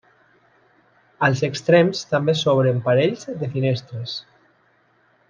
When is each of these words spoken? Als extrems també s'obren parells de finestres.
Als 1.27 1.43
extrems 1.47 2.01
també 2.13 2.35
s'obren 2.39 2.79
parells 2.87 3.29
de 3.43 3.51
finestres. 3.55 4.17